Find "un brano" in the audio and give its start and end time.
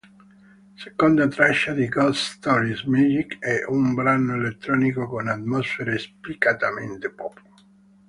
3.67-4.33